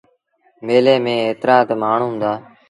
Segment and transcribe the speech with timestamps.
[0.65, 2.31] ميلي ميݩ ايترآ تا مآڻهوٚݩ هُݩدآ۔